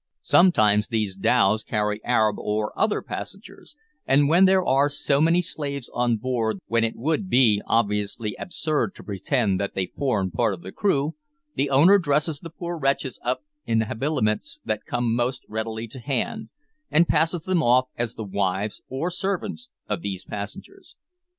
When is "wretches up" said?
12.79-13.43